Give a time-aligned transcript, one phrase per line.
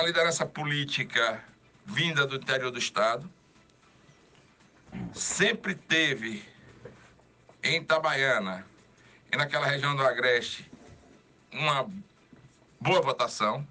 [0.00, 1.44] uma liderança política
[1.84, 3.30] vinda do interior do Estado,
[5.12, 6.42] sempre teve
[7.62, 8.66] em Itabaiana
[9.30, 10.70] e naquela região do Agreste
[11.52, 11.86] uma
[12.80, 13.66] boa votação,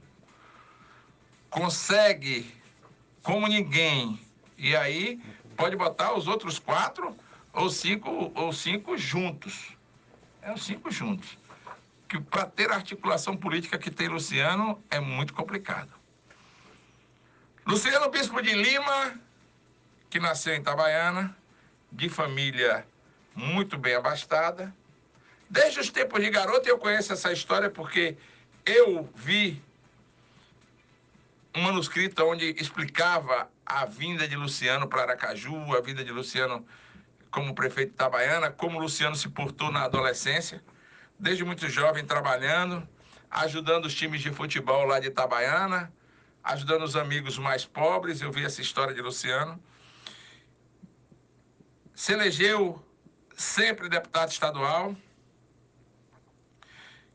[1.49, 2.53] consegue
[3.23, 4.19] como ninguém,
[4.55, 5.19] e aí
[5.57, 7.17] pode botar os outros quatro
[7.51, 9.75] ou cinco, ou cinco juntos.
[10.43, 11.39] É os cinco juntos.
[12.07, 15.98] Que para ter a articulação política que tem Luciano é muito complicado.
[17.69, 19.13] Luciano Bispo de Lima,
[20.09, 21.37] que nasceu em Itabaiana,
[21.91, 22.83] de família
[23.35, 24.73] muito bem abastada.
[25.47, 28.17] Desde os tempos de garoto eu conheço essa história porque
[28.65, 29.61] eu vi
[31.53, 36.65] um manuscrito onde explicava a vinda de Luciano para Aracaju, a vinda de Luciano
[37.29, 40.63] como prefeito de Itabaiana, como Luciano se portou na adolescência,
[41.19, 42.81] desde muito jovem trabalhando,
[43.29, 45.93] ajudando os times de futebol lá de Itabaiana,
[46.43, 48.21] ajudando os amigos mais pobres.
[48.21, 49.61] Eu vi essa história de Luciano.
[51.93, 52.83] Se elegeu
[53.35, 54.95] sempre deputado estadual.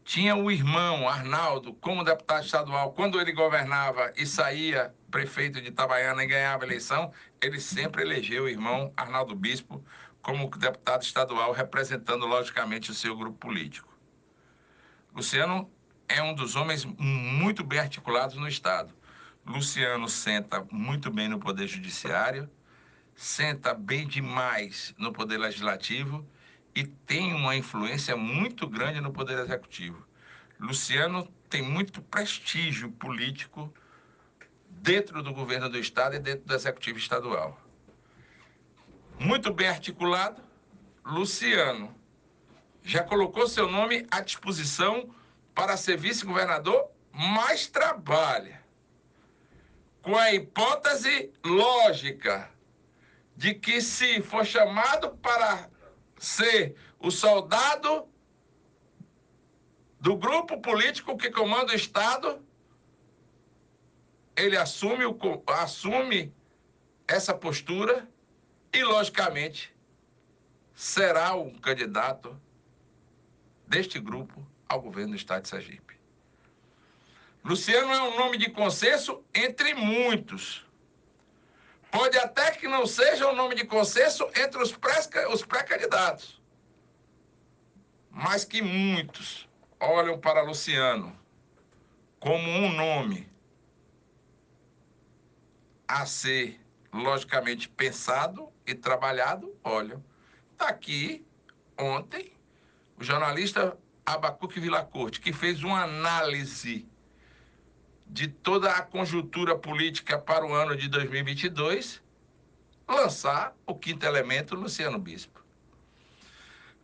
[0.05, 2.93] Tinha o irmão Arnaldo como deputado estadual.
[2.93, 8.49] Quando ele governava e saía prefeito de Itabaiana e ganhava eleição, ele sempre elegeu o
[8.49, 9.83] irmão Arnaldo Bispo
[10.21, 13.95] como deputado estadual, representando logicamente o seu grupo político.
[15.15, 15.71] Luciano
[16.09, 18.93] é um dos homens muito bem articulados no Estado.
[19.47, 22.49] Luciano senta muito bem no Poder Judiciário,
[23.15, 26.27] senta bem demais no Poder Legislativo
[26.75, 30.07] e tem uma influência muito grande no Poder Executivo.
[30.59, 33.73] Luciano tem muito prestígio político
[34.71, 37.61] dentro do governo do Estado e dentro do Executivo Estadual.
[39.21, 40.43] Muito bem articulado,
[41.05, 41.95] Luciano
[42.83, 45.15] já colocou seu nome à disposição
[45.55, 48.64] para ser vice-governador, mas trabalha
[50.05, 52.51] com a hipótese lógica
[53.35, 55.71] de que se for chamado para
[56.19, 58.07] ser o soldado
[59.99, 62.45] do grupo político que comanda o Estado,
[64.37, 66.35] ele assume, o, assume
[67.09, 68.07] essa postura
[68.75, 69.75] e, logicamente,
[70.75, 72.39] será um candidato
[73.67, 75.99] deste grupo ao governo do Estado de Sergipe.
[77.45, 80.65] Luciano é um nome de consenso entre muitos.
[81.91, 84.73] Pode até que não seja um nome de consenso entre os
[85.45, 86.43] pré-candidatos.
[88.11, 89.47] Mas que muitos
[89.79, 91.15] olham para Luciano
[92.19, 93.29] como um nome
[95.87, 96.59] a ser
[96.91, 100.03] logicamente pensado e trabalhado, olham.
[100.53, 101.27] Está aqui
[101.77, 102.33] ontem
[102.97, 103.77] o jornalista
[104.07, 106.89] Abacuque Vilacorte, que fez uma análise
[108.15, 112.01] de toda a conjuntura política para o ano de 2022,
[112.89, 115.43] lançar o quinto elemento, Luciano Bispo.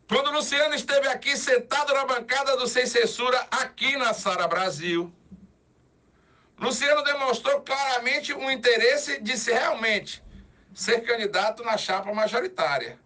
[0.08, 5.14] Quando Luciano esteve aqui sentado na bancada do Sem Censura, aqui na Sara Brasil,
[6.58, 10.24] Luciano demonstrou claramente um interesse de se realmente
[10.74, 12.98] ser candidato na chapa majoritária.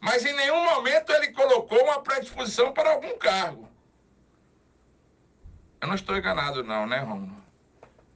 [0.00, 3.71] Mas em nenhum momento ele colocou uma predisposição para algum cargo.
[5.82, 7.42] Eu não estou enganado, não, né, Romulo?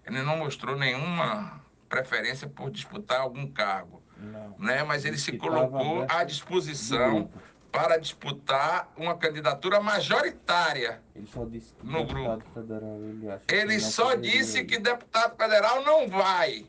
[0.06, 4.00] Ele não mostrou nenhuma preferência por disputar algum cargo.
[4.16, 4.54] Não.
[4.56, 4.84] Né?
[4.84, 7.28] Mas ele se colocou à disposição
[7.72, 12.44] para disputar uma candidatura majoritária ele só disse que no grupo.
[12.54, 16.66] Federal, ele, ele só disse que deputado federal não vai.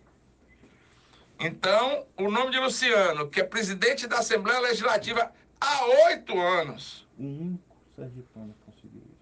[1.39, 5.31] Então, o nome de Luciano, que é presidente da Assembleia Legislativa
[5.61, 7.07] há oito anos.
[7.17, 7.61] Único
[7.95, 8.55] sergipano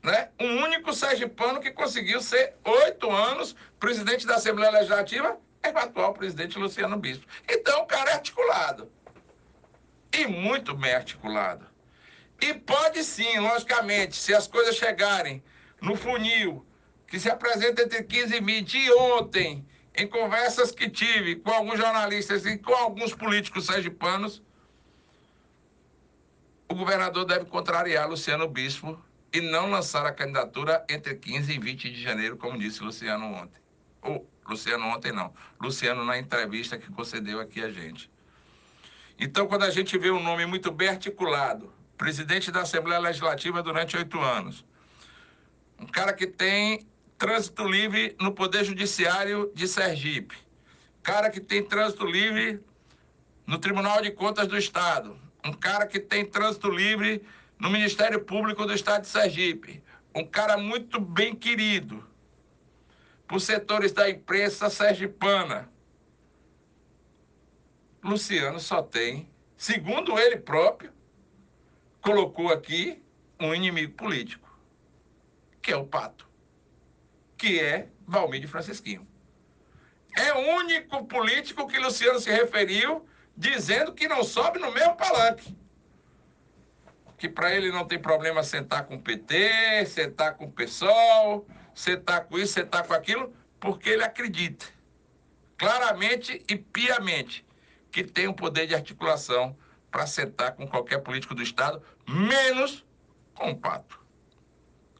[0.06, 0.30] né?
[0.40, 6.14] Um único sergipano que conseguiu ser oito anos presidente da Assembleia Legislativa é o atual
[6.14, 7.26] presidente Luciano Bispo.
[7.50, 8.92] Então o cara é articulado.
[10.14, 11.66] E muito bem articulado.
[12.40, 15.44] E pode sim, logicamente, se as coisas chegarem
[15.82, 16.66] no funil,
[17.08, 21.80] que se apresenta entre 15 e 20, e ontem, em conversas que tive com alguns
[21.80, 24.44] jornalistas e com alguns políticos sergipanos,
[26.70, 29.00] o governador deve contrariar Luciano Bispo
[29.36, 33.60] e não lançar a candidatura entre 15 e 20 de janeiro, como disse Luciano ontem.
[34.02, 38.10] Ou Luciano ontem não, Luciano na entrevista que concedeu aqui a gente.
[39.20, 43.98] Então, quando a gente vê um nome muito bem articulado, presidente da Assembleia Legislativa durante
[43.98, 44.64] oito anos,
[45.78, 46.88] um cara que tem
[47.18, 50.38] trânsito livre no Poder Judiciário de Sergipe,
[51.04, 52.62] cara que tem trânsito livre
[53.46, 57.22] no Tribunal de Contas do Estado, um cara que tem trânsito livre
[57.60, 59.84] no Ministério Público do Estado de Sergipe.
[60.14, 62.04] Um cara muito bem querido.
[63.28, 65.70] por setores da imprensa sergipana.
[68.04, 70.94] Luciano só tem, segundo ele próprio,
[72.02, 73.02] colocou aqui
[73.40, 74.48] um inimigo político,
[75.62, 76.30] que é o Pato,
[77.36, 79.08] que é Valmir Francisquinho.
[80.16, 83.06] É o único político que Luciano se referiu
[83.36, 85.58] dizendo que não sobe no mesmo palanque.
[87.18, 92.26] Que para ele não tem problema sentar com o PT, sentar com o PSOL, sentar
[92.26, 94.66] com isso, sentar com aquilo, porque ele acredita
[95.58, 97.46] claramente e piamente
[97.92, 99.58] que tem o um poder de articulação
[99.90, 102.86] para sentar com qualquer político do Estado, menos
[103.34, 104.00] com o Pato.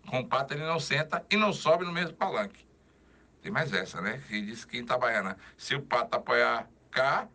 [0.08, 2.66] Com o Pato ele não senta e não sobe no mesmo palanque.
[3.42, 4.24] Tem mais essa, né?
[4.28, 7.28] Que diz que em Itabaiana, se o Pato apoiar cá,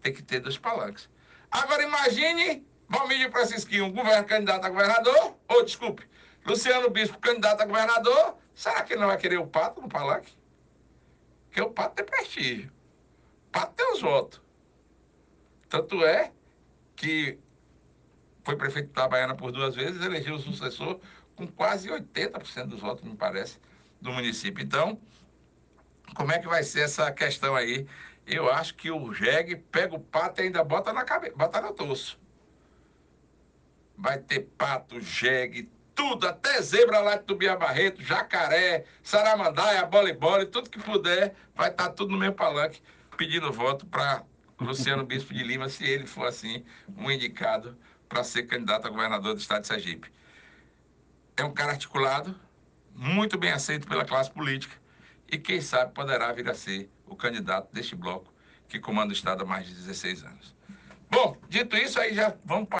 [0.00, 1.10] tem que ter dois palanques.
[1.50, 6.08] Agora imagine Valmir Francisquinho, governo candidato a governador, ou desculpe,
[6.44, 10.36] Luciano Bispo candidato a governador, será que ele não vai querer o Pato no palanque?
[11.46, 12.72] Porque o Pato tem prestígio.
[13.48, 14.40] O Pato tem os votos.
[15.68, 16.32] Tanto é
[16.96, 17.38] que
[18.44, 21.00] foi prefeito de Itabaiana por duas vezes, elegeu o sucessor
[21.36, 23.58] com quase 80% dos votos, me parece,
[24.00, 24.62] do município.
[24.62, 25.00] Então,
[26.14, 27.86] como é que vai ser essa questão aí?
[28.26, 31.72] Eu acho que o jegue pega o pato e ainda bota na cabeça, bota no
[31.72, 32.20] torso.
[34.02, 40.12] Vai ter pato, jegue, tudo, até zebra lá de Tubia Barreto, jacaré, saramandaia, bola e
[40.12, 42.82] bola, tudo que puder, vai estar tá tudo no meu palanque
[43.16, 44.24] pedindo voto para
[44.60, 46.64] Luciano Bispo de Lima, se ele for assim,
[46.96, 47.78] um indicado
[48.08, 50.12] para ser candidato a governador do estado de Sergipe.
[51.36, 52.34] É um cara articulado,
[52.92, 54.76] muito bem aceito pela classe política
[55.30, 58.34] e quem sabe poderá vir a ser o candidato deste bloco
[58.68, 60.56] que comanda o estado há mais de 16 anos.
[61.12, 62.68] Bom, dito isso, aí já vamos